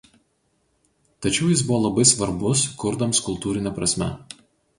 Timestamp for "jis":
1.51-1.61